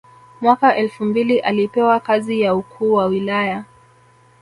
[0.41, 3.63] Mwaka elfu mbili alipewa kazi ya Ukuu wa Wilaya